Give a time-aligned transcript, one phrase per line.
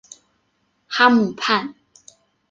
[0.87, 1.75] 哈姆畔。